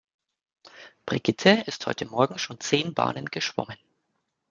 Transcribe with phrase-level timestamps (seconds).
[1.05, 3.77] Brigitte ist heute morgen schon zehn Bahnen geschwommen.